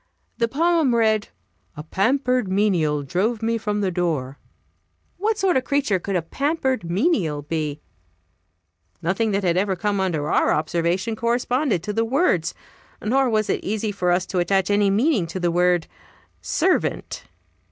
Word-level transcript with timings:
The 0.39 0.47
poem 0.47 0.95
read: 0.95 1.27
"A 1.77 1.83
pampered 1.83 2.47
menial 2.47 3.03
drove 3.03 3.43
me 3.43 3.59
from 3.59 3.81
the 3.81 3.91
door." 3.91 4.39
What 5.17 5.37
sort 5.37 5.57
of 5.57 5.63
creature 5.63 5.99
could 5.99 6.15
a 6.15 6.23
"pampered 6.23 6.89
menial" 6.89 7.43
be? 7.43 7.81
Nothing 9.03 9.29
that 9.29 9.43
had 9.43 9.57
ever 9.57 9.75
come 9.75 9.99
under 9.99 10.27
our 10.31 10.51
observation 10.53 11.15
corresponded 11.15 11.83
to 11.83 11.93
the 11.93 12.03
words. 12.03 12.55
Nor 12.99 13.29
was 13.29 13.47
it 13.47 13.63
easy 13.63 13.91
for 13.91 14.09
us 14.11 14.25
to 14.25 14.39
attach 14.39 14.71
any 14.71 14.89
meaning 14.89 15.27
to 15.27 15.39
the 15.39 15.51
word 15.51 15.85
"servant." 16.41 17.25